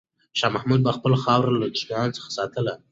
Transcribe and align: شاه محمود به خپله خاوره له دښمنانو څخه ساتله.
شاه 0.39 0.51
محمود 0.55 0.81
به 0.85 0.91
خپله 0.95 1.17
خاوره 1.23 1.51
له 1.61 1.67
دښمنانو 1.75 2.15
څخه 2.17 2.29
ساتله. 2.37 2.73